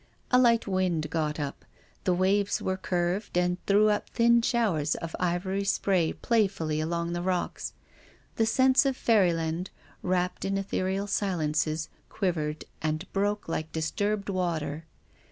A 0.31 0.39
light 0.39 0.65
wind 0.65 1.07
got 1.11 1.39
up. 1.39 1.63
The 2.05 2.13
waves 2.15 2.59
were 2.59 2.75
curved 2.75 3.37
and 3.37 3.63
threw 3.67 3.89
up 3.89 4.09
thin 4.09 4.41
showers 4.41 4.95
of 4.95 5.15
ivory 5.19 5.63
spray 5.63 6.11
playfully 6.11 6.81
along 6.81 7.13
the 7.13 7.21
rocks. 7.21 7.73
The 8.37 8.47
sense 8.47 8.83
of 8.87 8.97
fairyland, 8.97 9.69
wrapped 10.01 10.43
in 10.43 10.57
ethereal 10.57 11.05
silences, 11.05 11.87
quivered 12.09 12.65
and 12.81 13.05
broke 13.13 13.47
like 13.47 13.71
disturbed 13.71 14.27
water. 14.27 14.85